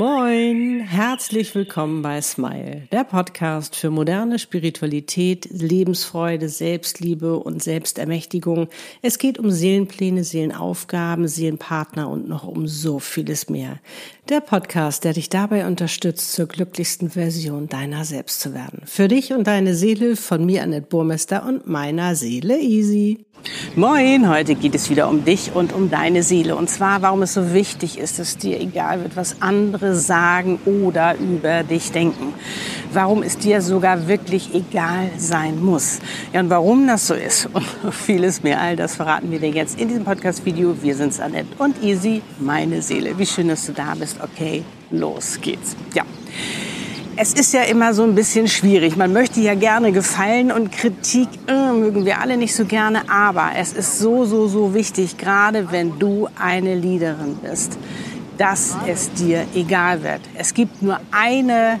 [0.00, 8.68] Moin, herzlich willkommen bei Smile, der Podcast für moderne Spiritualität, Lebensfreude, Selbstliebe und Selbstermächtigung.
[9.02, 13.78] Es geht um Seelenpläne, Seelenaufgaben, Seelenpartner und noch um so vieles mehr.
[14.30, 18.80] Der Podcast, der dich dabei unterstützt, zur glücklichsten Version deiner selbst zu werden.
[18.86, 23.26] Für dich und deine Seele von mir, Annette Burmester und meiner Seele Easy.
[23.76, 26.56] Moin, heute geht es wieder um dich und um deine Seele.
[26.56, 31.16] Und zwar, warum es so wichtig ist, dass dir egal wird, was andere sagen oder
[31.16, 32.34] über dich denken.
[32.92, 36.00] Warum es dir sogar wirklich egal sein muss.
[36.32, 39.80] Ja, und warum das so ist und vieles mehr, all das verraten wir dir jetzt
[39.80, 40.76] in diesem Podcast-Video.
[40.82, 43.16] Wir sind's, Annette und Easy, meine Seele.
[43.18, 44.16] Wie schön, dass du da bist.
[44.20, 45.76] Okay, los geht's.
[45.94, 46.04] Ja.
[47.22, 48.96] Es ist ja immer so ein bisschen schwierig.
[48.96, 53.10] Man möchte ja gerne gefallen und Kritik äh, mögen wir alle nicht so gerne.
[53.10, 57.76] Aber es ist so, so, so wichtig, gerade wenn du eine Leaderin bist,
[58.40, 60.22] dass es dir egal wird.
[60.34, 61.78] Es gibt nur eine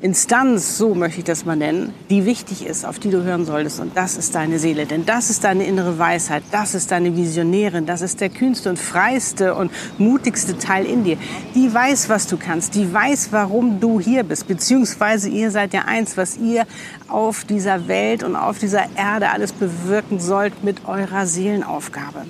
[0.00, 3.78] Instanz, so möchte ich das mal nennen, die wichtig ist, auf die du hören solltest.
[3.78, 4.84] Und das ist deine Seele.
[4.84, 6.42] Denn das ist deine innere Weisheit.
[6.50, 7.86] Das ist deine Visionärin.
[7.86, 11.16] Das ist der kühnste und freiste und mutigste Teil in dir.
[11.54, 12.74] Die weiß, was du kannst.
[12.74, 14.48] Die weiß, warum du hier bist.
[14.48, 16.66] Beziehungsweise ihr seid ja eins, was ihr
[17.06, 22.26] auf dieser Welt und auf dieser Erde alles bewirken sollt mit eurer Seelenaufgabe.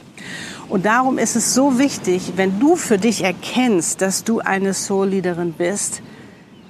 [0.68, 5.52] Und darum ist es so wichtig, wenn du für dich erkennst, dass du eine Soul-Leaderin
[5.52, 6.02] bist,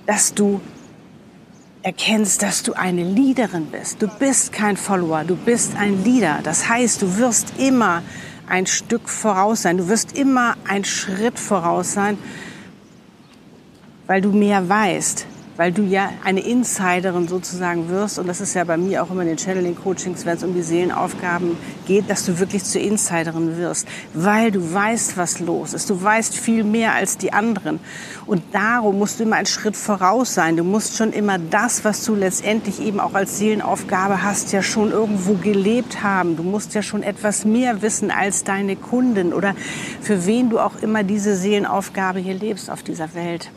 [0.07, 0.61] dass du
[1.83, 4.01] erkennst, dass du eine Leaderin bist.
[4.01, 6.41] Du bist kein Follower, du bist ein Leader.
[6.43, 8.03] Das heißt, du wirst immer
[8.49, 9.77] ein Stück voraus sein.
[9.77, 12.19] Du wirst immer ein Schritt voraus sein,
[14.07, 18.19] weil du mehr weißt, weil du ja eine Insiderin sozusagen wirst.
[18.19, 20.63] Und das ist ja bei mir auch immer in den Channeling-Coachings, wenn es um die
[20.63, 25.91] Seelenaufgaben geht, dass du wirklich zur Insiderin wirst, weil du weißt, was los ist.
[25.91, 27.81] Du weißt viel mehr als die anderen.
[28.27, 30.57] Und darum musst du immer einen Schritt voraus sein.
[30.57, 34.91] Du musst schon immer das, was du letztendlich eben auch als Seelenaufgabe hast, ja schon
[34.91, 36.37] irgendwo gelebt haben.
[36.37, 39.55] Du musst ja schon etwas mehr wissen als deine Kunden oder
[40.01, 43.51] für wen du auch immer diese Seelenaufgabe hier lebst auf dieser Welt.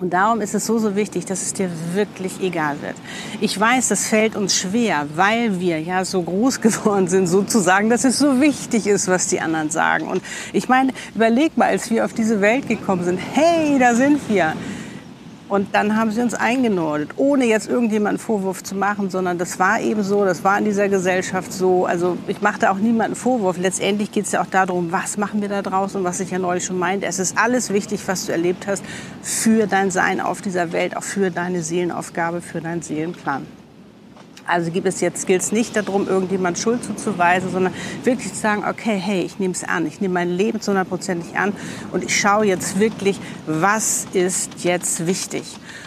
[0.00, 2.96] Und darum ist es so, so wichtig, dass es dir wirklich egal wird.
[3.40, 8.04] Ich weiß, das fällt uns schwer, weil wir ja so groß geworden sind, sozusagen, dass
[8.04, 10.08] es so wichtig ist, was die anderen sagen.
[10.08, 10.22] Und
[10.52, 14.54] ich meine, überleg mal, als wir auf diese Welt gekommen sind, hey, da sind wir.
[15.48, 19.80] Und dann haben sie uns eingenordet, ohne jetzt irgendjemanden Vorwurf zu machen, sondern das war
[19.80, 21.84] eben so, das war in dieser Gesellschaft so.
[21.84, 23.58] Also ich machte auch niemanden Vorwurf.
[23.58, 26.64] Letztendlich geht es ja auch darum, was machen wir da draußen, was ich ja neulich
[26.64, 27.06] schon meinte.
[27.06, 28.82] Es ist alles wichtig, was du erlebt hast,
[29.22, 33.46] für dein Sein auf dieser Welt, auch für deine Seelenaufgabe, für deinen Seelenplan.
[34.46, 37.72] Also gibt es jetzt gilt es nicht darum, irgendjemand Schuld zuzuweisen, sondern
[38.02, 41.36] wirklich zu sagen, okay, hey, ich nehme es an, ich nehme mein Leben zu hundertprozentig
[41.36, 41.52] an
[41.92, 45.44] und ich schaue jetzt wirklich, was ist jetzt wichtig.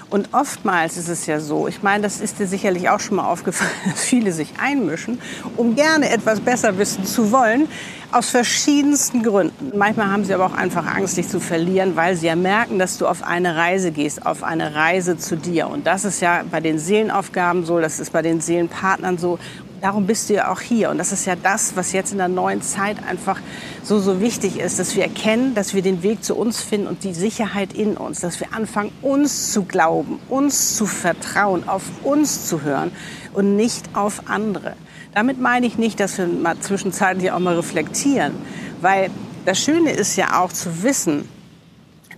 [0.10, 3.26] Und oftmals ist es ja so, ich meine, das ist dir sicherlich auch schon mal
[3.26, 5.20] aufgefallen, dass viele sich einmischen,
[5.58, 7.68] um gerne etwas besser wissen zu wollen,
[8.12, 9.78] aus verschiedensten Gründen.
[9.78, 12.98] Manchmal haben sie aber auch einfach Angst, dich zu verlieren, weil sie ja merken, dass
[12.98, 15.68] du auf eine Reise gehst, auf eine Reise zu dir.
[15.68, 19.40] Und das ist ja bei den Seelenaufgaben so, das ist bei den Seelenpartnern so.
[19.82, 20.90] Darum bist du ja auch hier.
[20.90, 23.40] Und das ist ja das, was jetzt in der neuen Zeit einfach
[23.84, 27.04] so, so wichtig ist, dass wir erkennen, dass wir den Weg zu uns finden und
[27.04, 32.48] die Sicherheit in uns, dass wir anfangen, uns zu glauben, uns zu vertrauen, auf uns
[32.48, 32.92] zu hören
[33.34, 34.76] und nicht auf andere.
[35.14, 38.34] Damit meine ich nicht, dass wir mal zwischenzeitlich auch mal reflektieren,
[38.82, 39.12] weil
[39.46, 41.28] das Schöne ist ja auch zu wissen,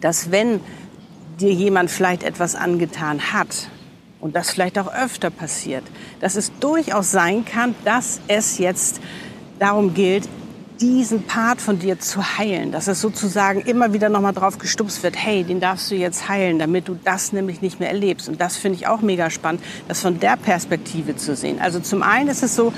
[0.02, 0.62] dass wenn
[1.40, 3.70] dir jemand vielleicht etwas angetan hat,
[4.20, 5.84] und das vielleicht auch öfter passiert,
[6.20, 9.00] dass es durchaus sein kann, dass es jetzt
[9.60, 10.28] darum gilt,
[10.82, 15.16] diesen Part von dir zu heilen, dass es sozusagen immer wieder nochmal drauf gestupst wird,
[15.18, 18.30] hey, den darfst du jetzt heilen, damit du das nämlich nicht mehr erlebst.
[18.30, 21.60] Und das finde ich auch mega spannend, das von der Perspektive zu sehen.
[21.60, 22.74] Also zum einen ist es so,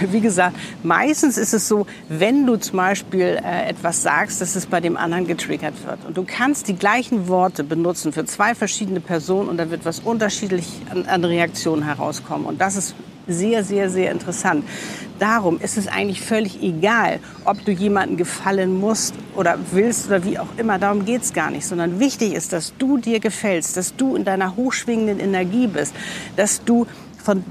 [0.10, 4.66] wie gesagt, meistens ist es so, wenn du zum Beispiel äh, etwas sagst, dass es
[4.66, 6.04] bei dem anderen getriggert wird.
[6.06, 10.00] Und du kannst die gleichen Worte benutzen für zwei verschiedene Personen und da wird was
[10.00, 12.46] unterschiedlich an, an Reaktionen herauskommen.
[12.46, 12.94] Und das ist
[13.26, 14.64] sehr, sehr, sehr interessant.
[15.18, 20.38] Darum ist es eigentlich völlig egal, ob du jemanden gefallen musst oder willst oder wie
[20.38, 20.78] auch immer.
[20.78, 21.64] Darum geht es gar nicht.
[21.64, 25.94] Sondern wichtig ist, dass du dir gefällst, dass du in deiner hochschwingenden Energie bist,
[26.36, 26.86] dass du
[27.22, 27.44] von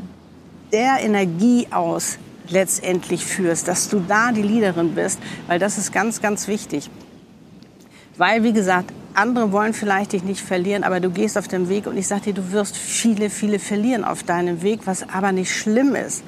[0.74, 2.18] der Energie aus
[2.50, 6.90] letztendlich führst, dass du da die Leaderin bist, weil das ist ganz, ganz wichtig.
[8.18, 11.88] Weil, wie gesagt, andere wollen vielleicht dich nicht verlieren, aber du gehst auf dem Weg
[11.88, 15.56] und ich sage dir, du wirst viele, viele verlieren auf deinem Weg, was aber nicht
[15.56, 16.24] schlimm ist.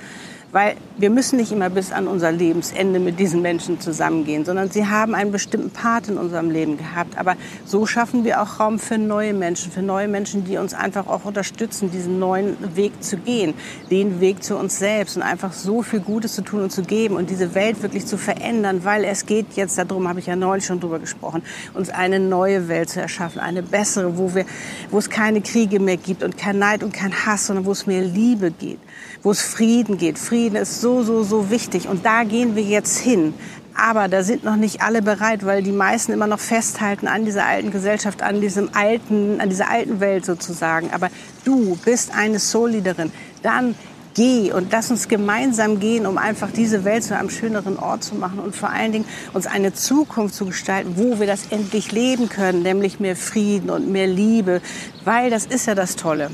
[0.53, 4.85] Weil wir müssen nicht immer bis an unser Lebensende mit diesen Menschen zusammengehen, sondern sie
[4.85, 7.17] haben einen bestimmten Part in unserem Leben gehabt.
[7.17, 7.35] Aber
[7.65, 11.25] so schaffen wir auch Raum für neue Menschen, für neue Menschen, die uns einfach auch
[11.25, 13.55] unterstützen, diesen neuen Weg zu gehen,
[13.89, 17.15] den Weg zu uns selbst und einfach so viel Gutes zu tun und zu geben
[17.15, 20.67] und diese Welt wirklich zu verändern, weil es geht jetzt darum, habe ich ja neulich
[20.67, 21.41] schon drüber gesprochen,
[21.73, 24.45] uns eine neue Welt zu erschaffen, eine bessere, wo wir,
[24.91, 27.87] wo es keine Kriege mehr gibt und kein Neid und kein Hass, sondern wo es
[27.87, 28.79] mehr Liebe geht,
[29.23, 30.19] wo es Frieden geht.
[30.19, 31.87] Frieden ist so, so, so wichtig.
[31.87, 33.33] Und da gehen wir jetzt hin.
[33.75, 37.45] Aber da sind noch nicht alle bereit, weil die meisten immer noch festhalten an dieser
[37.45, 40.91] alten Gesellschaft, an diesem alten, an dieser alten Welt sozusagen.
[40.91, 41.09] Aber
[41.43, 43.11] du bist eine Soul-Leaderin.
[43.41, 43.75] Dann
[44.13, 48.13] geh und lass uns gemeinsam gehen, um einfach diese Welt zu einem schöneren Ort zu
[48.13, 52.29] machen und vor allen Dingen uns eine Zukunft zu gestalten, wo wir das endlich leben
[52.29, 54.61] können, nämlich mehr Frieden und mehr Liebe,
[55.03, 56.29] weil das ist ja das Tolle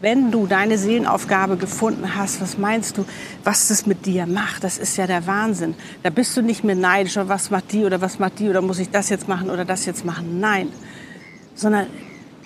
[0.00, 3.04] wenn du deine Seelenaufgabe gefunden hast, was meinst du,
[3.44, 4.62] was das mit dir macht?
[4.62, 5.74] Das ist ja der Wahnsinn.
[6.02, 8.62] Da bist du nicht mehr neidisch, oder was macht die oder was macht die oder
[8.62, 10.38] muss ich das jetzt machen oder das jetzt machen?
[10.40, 10.68] Nein,
[11.54, 11.86] sondern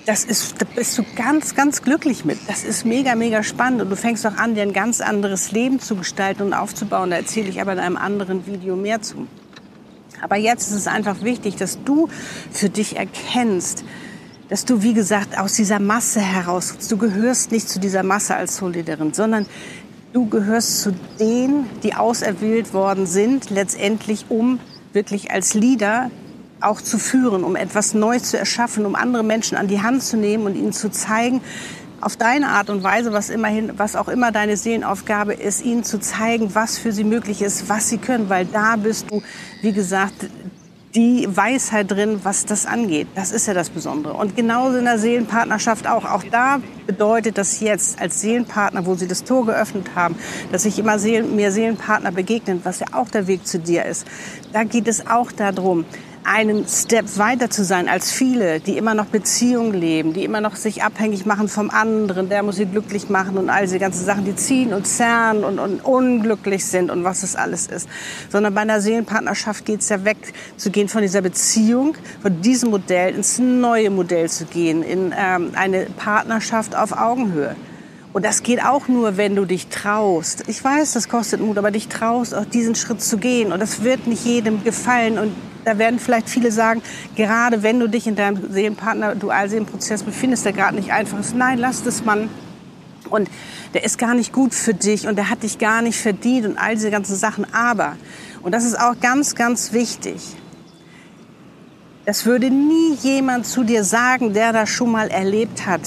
[0.07, 2.39] das ist, da bist du ganz, ganz glücklich mit.
[2.49, 5.79] Das ist mega, mega spannend und du fängst auch an, dir ein ganz anderes Leben
[5.79, 7.11] zu gestalten und aufzubauen.
[7.11, 9.29] Da erzähle ich aber in einem anderen Video mehr zu.
[10.21, 12.09] Aber jetzt ist es einfach wichtig, dass du
[12.51, 13.85] für dich erkennst,
[14.53, 18.59] dass du, wie gesagt, aus dieser Masse heraus, du gehörst nicht zu dieser Masse als
[18.59, 19.47] Solidarin, sondern
[20.13, 24.61] du gehörst zu denen, die auserwählt worden sind, letztendlich um
[24.93, 26.11] wirklich als Leader
[26.61, 30.19] auch zu führen, um etwas Neues zu erschaffen, um andere Menschen an die Hand zu
[30.19, 31.41] nehmen und ihnen zu zeigen,
[32.03, 35.99] auf deine Art und Weise, was immerhin, was auch immer deine Seelenaufgabe ist, ihnen zu
[35.99, 39.23] zeigen, was für sie möglich ist, was sie können, weil da bist du,
[39.63, 40.27] wie gesagt,
[40.95, 43.09] die Weisheit drin, was das angeht.
[43.15, 44.15] Das ist ja das Besondere.
[44.15, 46.05] Und genauso in der Seelenpartnerschaft auch.
[46.05, 50.17] Auch da bedeutet das jetzt als Seelenpartner, wo Sie das Tor geöffnet haben,
[50.51, 54.07] dass sich immer mehr Seelenpartner begegnen, was ja auch der Weg zu dir ist.
[54.53, 55.87] Da geht es auch darum,
[56.25, 60.57] einen Step weiter zu sein als viele, die immer noch Beziehungen leben, die immer noch
[60.57, 64.25] sich abhängig machen vom anderen, der muss sie glücklich machen und all diese ganzen Sachen,
[64.25, 67.89] die ziehen und zerren und, und unglücklich sind und was es alles ist.
[68.31, 70.19] Sondern bei einer Seelenpartnerschaft geht es ja weg,
[70.57, 75.53] zu gehen von dieser Beziehung, von diesem Modell ins neue Modell zu gehen, in ähm,
[75.55, 77.57] eine Partnerschaft auf Augenhöhe.
[78.13, 80.45] Und das geht auch nur, wenn du dich traust.
[80.47, 83.53] Ich weiß, das kostet Mut, aber dich traust, auch diesen Schritt zu gehen.
[83.53, 85.19] Und das wird nicht jedem gefallen.
[85.19, 86.83] Und da werden vielleicht viele sagen,
[87.17, 91.59] gerade wenn du dich in deinem Seelenpartner, Dualseelenprozess befindest, der gerade nicht einfach ist, nein,
[91.59, 92.29] lass das Mann.
[93.09, 93.31] Und
[93.73, 96.59] der ist gar nicht gut für dich und der hat dich gar nicht verdient und
[96.59, 97.47] all diese ganzen Sachen.
[97.55, 97.97] Aber,
[98.43, 100.21] und das ist auch ganz, ganz wichtig,
[102.05, 105.83] das würde nie jemand zu dir sagen, der das schon mal erlebt hat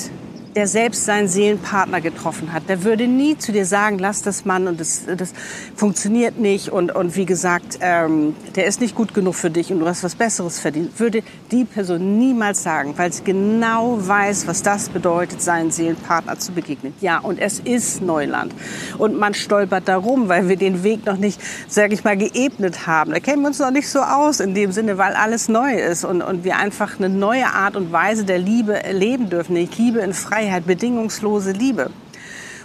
[0.55, 2.69] der selbst seinen Seelenpartner getroffen hat.
[2.69, 5.33] Der würde nie zu dir sagen, lass das Mann und das, das
[5.75, 9.79] funktioniert nicht und, und wie gesagt, ähm, der ist nicht gut genug für dich und
[9.79, 10.97] du hast was Besseres verdient.
[10.97, 16.53] Würde die Person niemals sagen, weil sie genau weiß, was das bedeutet, seinen Seelenpartner zu
[16.53, 16.93] begegnen.
[17.01, 18.55] Ja, und es ist Neuland.
[18.97, 23.11] Und man stolpert darum, weil wir den Weg noch nicht, sage ich mal, geebnet haben.
[23.11, 26.05] Da kennen wir uns noch nicht so aus in dem Sinne, weil alles neu ist
[26.05, 29.57] und, und wir einfach eine neue Art und Weise der Liebe erleben dürfen.
[29.57, 31.89] Ich liebe in Freiheit Freiheit, bedingungslose Liebe.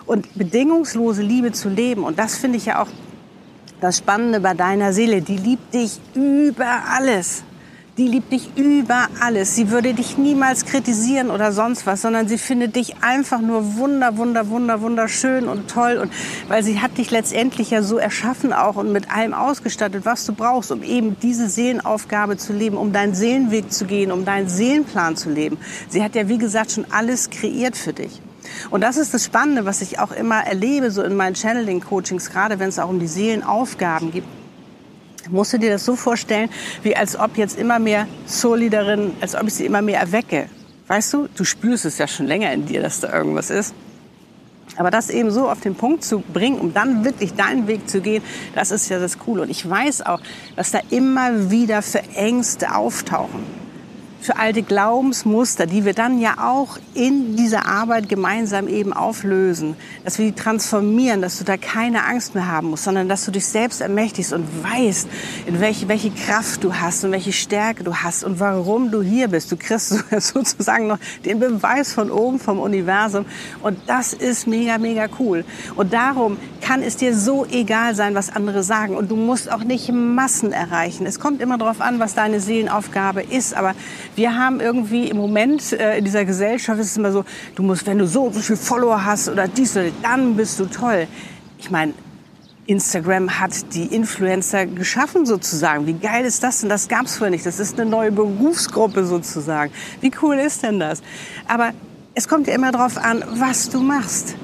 [0.06, 2.88] Und bedingungslose Liebe zu leben, und das finde ich ja auch
[3.80, 7.42] das Spannende bei deiner Seele, die liebt dich über alles.
[8.00, 9.54] Die liebt dich über alles.
[9.54, 14.16] Sie würde dich niemals kritisieren oder sonst was, sondern sie findet dich einfach nur wunder,
[14.16, 15.98] wunder, wunder, wunderschön und toll.
[15.98, 16.10] Und
[16.48, 20.32] weil sie hat dich letztendlich ja so erschaffen auch und mit allem ausgestattet, was du
[20.32, 25.16] brauchst, um eben diese Seelenaufgabe zu leben, um deinen Seelenweg zu gehen, um deinen Seelenplan
[25.16, 25.58] zu leben.
[25.90, 28.22] Sie hat ja, wie gesagt, schon alles kreiert für dich.
[28.70, 32.58] Und das ist das Spannende, was ich auch immer erlebe, so in meinen Channeling-Coachings, gerade
[32.60, 34.24] wenn es auch um die Seelenaufgaben geht
[35.30, 36.50] musst du dir das so vorstellen,
[36.82, 40.48] wie als ob jetzt immer mehr Solidarinnen, als ob ich sie immer mehr erwecke.
[40.88, 43.74] Weißt du, du spürst es ja schon länger in dir, dass da irgendwas ist.
[44.76, 48.00] Aber das eben so auf den Punkt zu bringen, um dann wirklich deinen Weg zu
[48.00, 48.22] gehen,
[48.54, 49.42] das ist ja das Coole.
[49.42, 50.20] Und ich weiß auch,
[50.56, 53.60] dass da immer wieder für Ängste auftauchen
[54.20, 60.18] für alte Glaubensmuster, die wir dann ja auch in dieser Arbeit gemeinsam eben auflösen, dass
[60.18, 63.46] wir die transformieren, dass du da keine Angst mehr haben musst, sondern dass du dich
[63.46, 65.08] selbst ermächtigst und weißt,
[65.46, 69.28] in welche, welche Kraft du hast und welche Stärke du hast und warum du hier
[69.28, 69.50] bist.
[69.50, 73.24] Du kriegst sozusagen noch den Beweis von oben vom Universum
[73.62, 75.44] und das ist mega, mega cool.
[75.76, 79.64] Und darum kann es dir so egal sein, was andere sagen und du musst auch
[79.64, 81.06] nicht Massen erreichen.
[81.06, 83.74] Es kommt immer darauf an, was deine Seelenaufgabe ist, aber
[84.20, 87.24] wir haben irgendwie im Moment äh, in dieser Gesellschaft ist es immer so,
[87.54, 90.66] du musst, wenn du so so viel Follower hast oder dies oder dann bist du
[90.66, 91.06] toll.
[91.58, 91.94] Ich meine,
[92.66, 95.86] Instagram hat die Influencer geschaffen sozusagen.
[95.86, 96.68] Wie geil ist das denn?
[96.68, 97.46] Das gab es vorher nicht.
[97.46, 99.72] Das ist eine neue Berufsgruppe sozusagen.
[100.02, 101.02] Wie cool ist denn das?
[101.48, 101.72] Aber
[102.14, 104.34] es kommt ja immer darauf an, was du machst.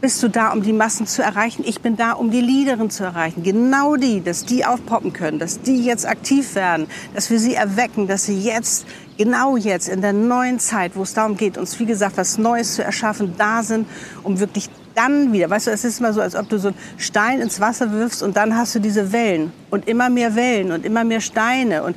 [0.00, 1.64] Bist du da, um die Massen zu erreichen?
[1.66, 3.42] Ich bin da, um die Leaderin zu erreichen.
[3.42, 8.06] Genau die, dass die aufpoppen können, dass die jetzt aktiv werden, dass wir sie erwecken,
[8.06, 8.86] dass sie jetzt,
[9.18, 12.74] genau jetzt, in der neuen Zeit, wo es darum geht, uns, wie gesagt, was Neues
[12.74, 13.86] zu erschaffen, da sind,
[14.22, 16.76] um wirklich dann wieder, weißt du, es ist immer so, als ob du so einen
[16.98, 20.84] Stein ins Wasser wirfst und dann hast du diese Wellen und immer mehr Wellen und
[20.84, 21.96] immer mehr Steine und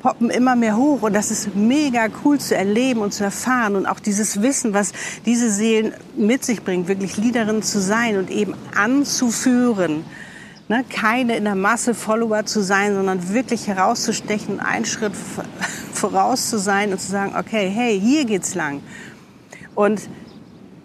[0.00, 3.86] poppen immer mehr hoch und das ist mega cool zu erleben und zu erfahren und
[3.86, 4.92] auch dieses Wissen, was
[5.26, 10.04] diese Seelen mit sich bringen, wirklich Liederin zu sein und eben anzuführen.
[10.70, 15.14] Ne, keine in der Masse Follower zu sein, sondern wirklich herauszustechen, einen Schritt
[15.94, 18.82] voraus zu sein und zu sagen, okay, hey, hier geht's lang.
[19.74, 20.10] Und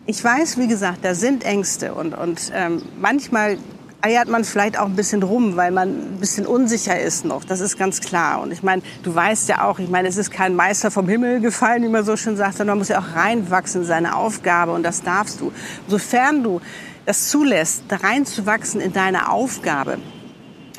[0.06, 3.58] ich weiß, wie gesagt, da sind Ängste und, und ähm, manchmal
[4.04, 7.46] eiert man vielleicht auch ein bisschen rum, weil man ein bisschen unsicher ist noch.
[7.46, 8.42] Das ist ganz klar.
[8.42, 11.40] Und ich meine, du weißt ja auch, ich meine, es ist kein Meister vom Himmel
[11.40, 14.74] gefallen, wie man so schön sagt, sondern man muss ja auch reinwachsen in seine Aufgabe
[14.74, 15.54] und das darfst du.
[15.88, 16.60] Sofern du
[17.06, 19.98] das zulässt, da reinzuwachsen in deine Aufgabe,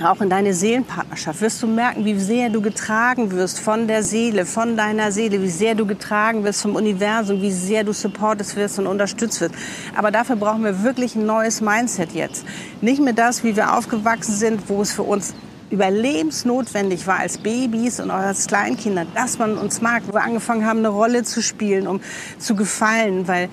[0.02, 4.44] auch in deine Seelenpartnerschaft wirst du merken, wie sehr du getragen wirst von der Seele,
[4.44, 8.80] von deiner Seele, wie sehr du getragen wirst vom Universum, wie sehr du supportet wirst
[8.80, 9.54] und unterstützt wirst.
[9.94, 12.44] Aber dafür brauchen wir wirklich ein neues Mindset jetzt.
[12.80, 15.32] Nicht mehr das, wie wir aufgewachsen sind, wo es für uns
[15.70, 20.66] überlebensnotwendig war als Babys und auch als Kleinkinder, dass man uns mag, wo wir angefangen
[20.66, 22.00] haben, eine Rolle zu spielen, um
[22.38, 23.48] zu gefallen, weil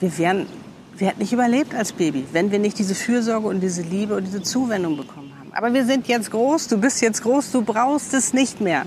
[0.00, 0.46] wir wären,
[0.96, 4.24] wir hätten nicht überlebt als Baby, wenn wir nicht diese Fürsorge und diese Liebe und
[4.24, 5.27] diese Zuwendung bekommen.
[5.58, 8.84] Aber wir sind jetzt groß, du bist jetzt groß, du brauchst es nicht mehr.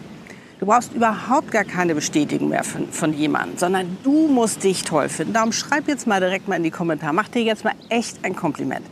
[0.57, 5.09] Du brauchst überhaupt gar keine Bestätigung mehr von, von jemandem, sondern du musst dich toll
[5.09, 5.33] finden.
[5.33, 7.13] Darum schreib jetzt mal direkt mal in die Kommentare.
[7.13, 8.85] Mach dir jetzt mal echt ein Kompliment.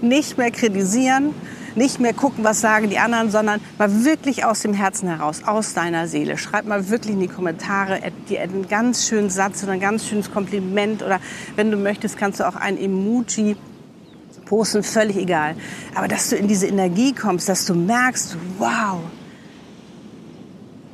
[0.00, 1.34] Nicht mehr kritisieren,
[1.74, 5.74] nicht mehr gucken, was sagen die anderen, sondern mal wirklich aus dem Herzen heraus, aus
[5.74, 6.38] deiner Seele.
[6.38, 8.00] Schreib mal wirklich in die Kommentare
[8.30, 11.20] dir einen ganz schönen Satz oder ein ganz schönes Kompliment oder
[11.54, 13.56] wenn du möchtest, kannst du auch ein Emoji
[14.46, 15.54] posten, völlig egal.
[15.94, 19.00] Aber dass du in diese Energie kommst, dass du merkst, wow,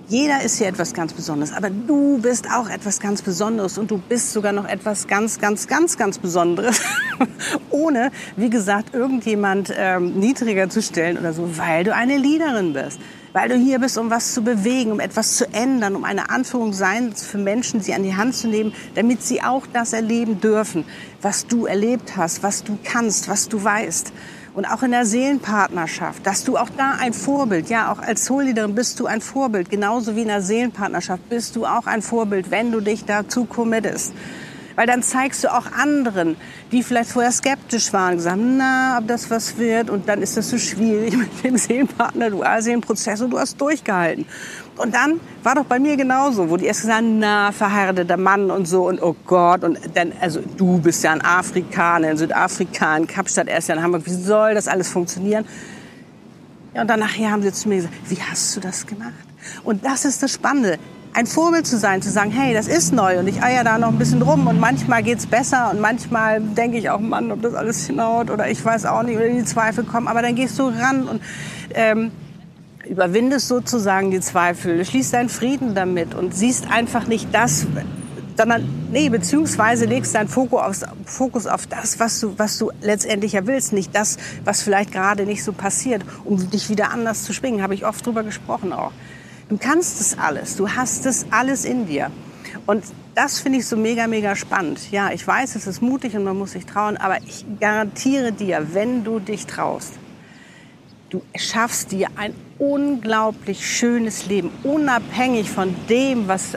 [0.09, 3.97] jeder ist hier etwas ganz Besonderes, aber du bist auch etwas ganz Besonderes und du
[3.97, 6.82] bist sogar noch etwas ganz, ganz, ganz, ganz Besonderes,
[7.71, 13.00] ohne, wie gesagt, irgendjemand ähm, niedriger zu stellen oder so, weil du eine Leaderin bist
[13.33, 16.73] weil du hier bist, um was zu bewegen, um etwas zu ändern, um eine Anführung
[16.73, 20.85] sein für Menschen, sie an die Hand zu nehmen, damit sie auch das erleben dürfen,
[21.21, 24.12] was du erlebt hast, was du kannst, was du weißt.
[24.55, 28.75] Und auch in der Seelenpartnerschaft, dass du auch da ein Vorbild, ja, auch als Soulleaderin
[28.75, 32.71] bist du ein Vorbild, genauso wie in der Seelenpartnerschaft bist du auch ein Vorbild, wenn
[32.71, 34.12] du dich dazu committest.
[34.76, 36.37] Weil dann zeigst du auch anderen,
[36.71, 39.91] die vielleicht vorher skeptisch waren, gesagt, na, ob das was wird.
[39.91, 44.26] Und dann ist das so schwierig mit dem Seelenpartner, Dualseelenprozess und du hast durchgehalten.
[44.76, 48.50] Und dann war doch bei mir genauso, wo die erst gesagt haben, na, verheirateter Mann
[48.50, 49.64] und so und oh Gott.
[49.64, 53.83] Und dann, also du bist ja ein Afrikaner, in Südafrika, in Kapstadt, erst ja in
[53.83, 54.02] Hamburg.
[54.07, 55.45] Wie soll das alles funktionieren?
[56.75, 59.12] Ja, und dann nachher haben sie zu mir gesagt, wie hast du das gemacht?
[59.62, 60.79] Und das ist das Spannende
[61.14, 63.88] ein Vorbild zu sein, zu sagen, hey, das ist neu und ich eier da noch
[63.88, 67.54] ein bisschen rum und manchmal geht's besser und manchmal denke ich auch, Mann, ob das
[67.54, 70.69] alles hinhaut oder ich weiß auch nicht oder die Zweifel kommen, aber dann gehst du
[70.69, 71.23] ran und
[71.75, 72.12] ähm,
[72.88, 77.66] überwindest sozusagen die Zweifel, schließt deinen Frieden damit und siehst einfach nicht das,
[78.37, 83.33] sondern nee, beziehungsweise legst deinen Fokus auf, Fokus auf das, was du, was du letztendlich
[83.33, 87.35] ja willst, nicht das, was vielleicht gerade nicht so passiert, um dich wieder anders zu
[87.35, 87.62] schwingen.
[87.62, 88.92] Habe ich oft drüber gesprochen auch.
[89.52, 90.56] Du kannst es alles.
[90.56, 92.11] Du hast es alles in dir.
[92.64, 94.90] Und das finde ich so mega, mega spannend.
[94.90, 98.68] Ja, ich weiß, es ist mutig und man muss sich trauen, aber ich garantiere dir,
[98.73, 99.92] wenn du dich traust,
[101.11, 106.56] du schaffst dir ein unglaublich schönes Leben, unabhängig von dem, was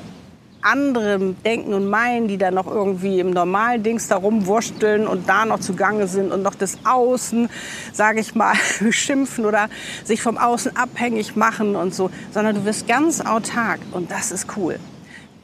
[0.66, 5.46] anderem denken und meinen, die da noch irgendwie im normalen Dings da rumwursteln und da
[5.46, 7.50] noch zugange sind und noch das Außen,
[7.94, 9.70] sage ich mal, beschimpfen oder
[10.04, 14.58] sich vom Außen abhängig machen und so, sondern du wirst ganz autark und das ist
[14.58, 14.80] cool.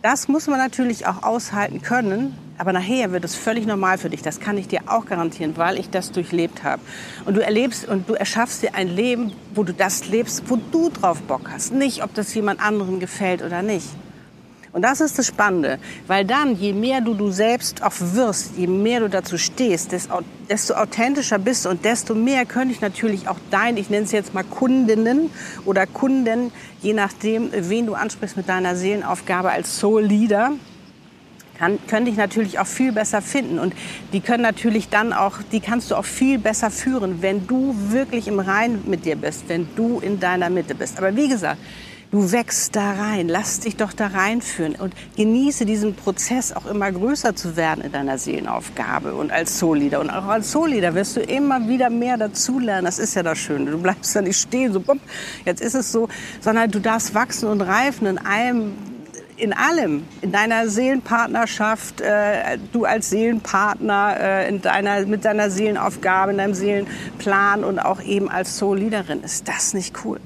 [0.02, 4.24] Das muss man natürlich auch aushalten können, aber nachher wird es völlig normal für dich.
[4.24, 6.82] Das kann ich dir auch garantieren, weil ich das durchlebt habe.
[7.26, 10.90] Und du erlebst und du erschaffst dir ein Leben, wo du das lebst, wo du
[10.90, 11.72] drauf Bock hast.
[11.72, 13.88] Nicht, ob das jemand anderen gefällt oder nicht.
[14.74, 18.68] Und das ist das Spannende, weil dann, je mehr du du selbst auch wirst, je
[18.68, 19.92] mehr du dazu stehst,
[20.50, 24.34] desto authentischer bist und desto mehr könnte ich natürlich auch dein, ich nenne es jetzt
[24.34, 25.30] mal Kundinnen
[25.66, 30.54] oder Kunden, je nachdem, wen du ansprichst mit deiner Seelenaufgabe als Soul Leader,
[31.60, 33.74] kann, können dich natürlich auch viel besser finden und
[34.14, 38.30] die können natürlich dann auch, die kannst du auch viel besser führen, wenn du wirklich
[38.30, 40.98] im Rein mit dir bist, wenn du in deiner Mitte bist.
[40.98, 41.60] Aber wie gesagt,
[42.12, 46.92] du wächst da rein, lass dich doch da reinführen und genieße diesen Prozess auch immer
[46.92, 50.00] größer zu werden in deiner Seelenaufgabe und als Soul-Leader.
[50.02, 52.86] Und auch als Soul-Leader wirst du immer wieder mehr dazulernen.
[52.86, 53.72] Das ist ja das Schöne.
[53.72, 55.00] Du bleibst da nicht stehen, so, bumm,
[55.46, 56.10] jetzt ist es so,
[56.42, 58.74] sondern du darfst wachsen und reifen in allem,
[59.38, 66.32] in allem, in deiner Seelenpartnerschaft, äh, du als Seelenpartner, äh, in deiner, mit deiner Seelenaufgabe,
[66.32, 69.24] in deinem Seelenplan und auch eben als Soul-Leaderin.
[69.24, 70.20] Ist das nicht cool?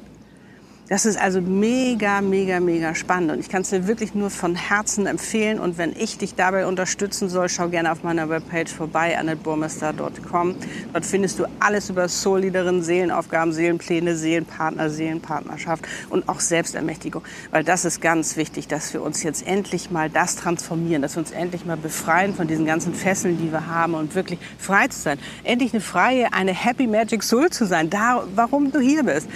[0.88, 3.32] Das ist also mega, mega, mega spannend.
[3.32, 5.60] Und ich kann es dir wirklich nur von Herzen empfehlen.
[5.60, 10.56] Und wenn ich dich dabei unterstützen soll, schau gerne auf meiner Webpage vorbei, annetburmester.com.
[10.94, 17.84] Dort findest du alles über Soul-Leaderin, Seelenaufgaben, Seelenpläne, Seelenpartner, Seelenpartnerschaft und auch Selbstermächtigung, weil das
[17.84, 21.65] ist ganz wichtig, dass wir uns jetzt endlich mal das transformieren, dass wir uns endlich
[21.65, 25.18] mal befreien von diesen ganzen Fesseln, die wir haben und wirklich frei zu sein.
[25.44, 29.27] Endlich eine freie, eine Happy Magic Soul zu sein, da, warum du hier bist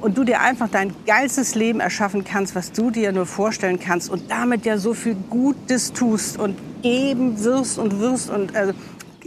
[0.00, 4.10] und du dir einfach dein geilstes Leben erschaffen kannst, was du dir nur vorstellen kannst
[4.10, 8.72] und damit ja so viel Gutes tust und geben wirst und wirst und, äh,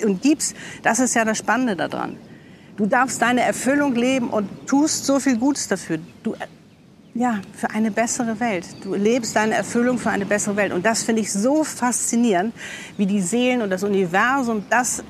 [0.04, 2.18] und gibst, das ist ja das Spannende daran.
[2.78, 6.00] Du darfst deine Erfüllung leben und tust so viel Gutes dafür.
[6.24, 6.48] Du, äh,
[7.14, 8.66] ja, für eine bessere Welt.
[8.84, 10.72] Du lebst deine Erfüllung für eine bessere Welt.
[10.72, 12.54] Und das finde ich so faszinierend,
[12.96, 15.04] wie die Seelen und das Universum das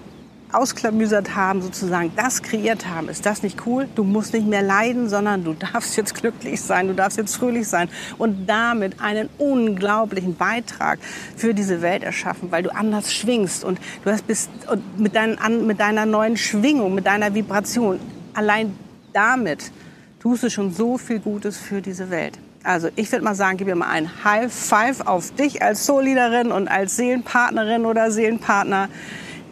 [0.52, 3.10] ausklamüsert haben, sozusagen das kreiert haben.
[3.10, 3.88] Ist das nicht cool?
[3.96, 7.68] Du musst nicht mehr leiden, sondern du darfst jetzt glücklich sein, du darfst jetzt fröhlich
[7.68, 11.00] sein und damit einen unglaublichen Beitrag
[11.36, 15.68] für diese Welt erschaffen, weil du anders schwingst und du hast bist und mit, deinen,
[15.68, 18.00] mit deiner neuen Schwingung, mit deiner Vibration,
[18.34, 18.76] allein
[19.14, 19.72] damit
[20.20, 22.40] tust du schon so viel Gutes für diese Welt.
[22.64, 26.52] Also ich würde mal sagen, gib mir mal ein High Five auf dich als Soul-Leaderin
[26.52, 28.90] und als Seelenpartnerin oder Seelenpartner.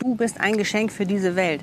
[0.08, 1.60] Du bist ein Geschenk für diese Welt.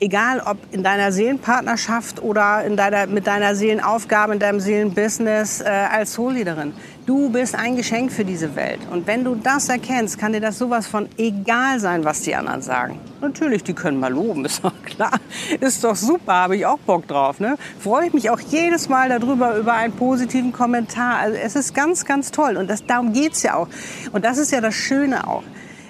[0.00, 5.68] Egal ob in deiner Seelenpartnerschaft oder in deiner, mit deiner Seelenaufgabe, in deinem Seelenbusiness äh,
[5.68, 6.72] als Soulleaderin.
[7.04, 8.78] Du bist ein Geschenk für diese Welt.
[8.90, 12.62] Und wenn du das erkennst, kann dir das sowas von egal sein, was die anderen
[12.62, 12.98] sagen.
[13.20, 15.20] Natürlich, die können mal loben, ist doch klar.
[15.60, 17.38] Ist doch super, habe ich auch Bock drauf.
[17.38, 17.58] Ne?
[17.80, 21.18] Freue ich mich auch jedes Mal darüber, über einen positiven Kommentar.
[21.18, 22.56] Also es ist ganz, ganz toll.
[22.56, 23.68] Und das, darum geht's ja auch.
[24.10, 25.42] Und das ist ja das Schöne auch.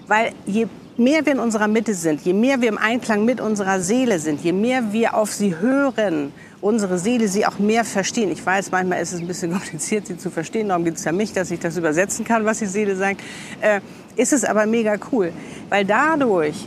[0.09, 0.67] Weil je
[1.01, 4.43] mehr wir in unserer Mitte sind, je mehr wir im Einklang mit unserer Seele sind,
[4.43, 8.31] je mehr wir auf sie hören, unsere Seele sie auch mehr verstehen.
[8.31, 10.69] Ich weiß, manchmal ist es ein bisschen kompliziert, sie zu verstehen.
[10.69, 13.23] Darum geht es ja mich, dass ich das übersetzen kann, was die Seele sagt.
[13.61, 13.81] Äh,
[14.17, 15.33] ist es aber mega cool,
[15.71, 16.67] weil dadurch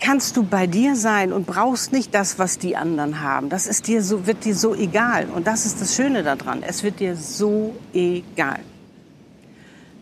[0.00, 3.48] kannst du bei dir sein und brauchst nicht das, was die anderen haben.
[3.48, 5.28] Das ist dir so, wird dir so egal.
[5.32, 6.62] Und das ist das Schöne daran.
[6.66, 8.60] Es wird dir so egal.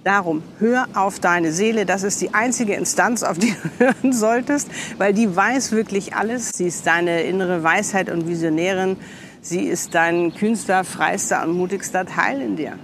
[0.05, 1.85] Darum, hör auf deine Seele.
[1.85, 6.51] Das ist die einzige Instanz, auf die du hören solltest, weil die weiß wirklich alles.
[6.51, 8.97] Sie ist deine innere Weisheit und Visionärin.
[9.41, 12.79] Sie ist dein kühnster, freister und mutigster Teil in dir.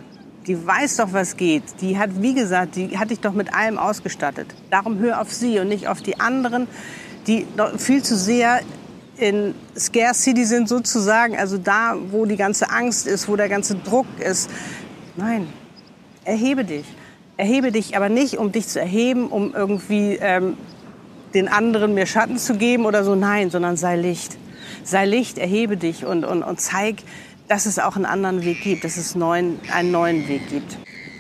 [0.47, 1.63] Die weiß doch, was geht.
[1.81, 4.49] Die hat, wie gesagt, die hat dich doch mit allem ausgestattet.
[4.71, 6.67] Darum hör auf sie und nicht auf die anderen,
[7.27, 7.47] die
[7.79, 8.61] viel zu sehr
[9.17, 14.07] in Scarcity sind sozusagen, also da, wo die ganze Angst ist, wo der ganze Druck
[14.19, 14.51] ist.
[15.17, 15.47] Nein,
[16.25, 16.85] erhebe dich.
[17.37, 20.57] Erhebe dich aber nicht, um dich zu erheben, um irgendwie ähm,
[21.35, 23.15] den anderen mehr Schatten zu geben oder so.
[23.15, 24.37] Nein, sondern sei Licht.
[24.85, 26.97] Sei Licht, erhebe dich und, und, und zeig,
[27.49, 30.79] dass es auch einen anderen Weg gibt, dass es neuen, einen neuen Weg gibt.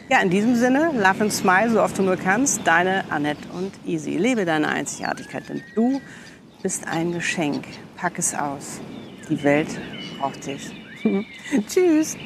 [0.09, 2.67] Ja, in diesem Sinne, love and smile, so oft du nur kannst.
[2.67, 4.17] Deine Annette und Easy.
[4.17, 6.01] Lebe deine Einzigartigkeit, denn du
[6.63, 7.65] bist ein Geschenk.
[7.97, 8.81] Pack es aus.
[9.29, 9.69] Die Welt
[10.19, 10.71] braucht dich.
[11.69, 12.17] Tschüss.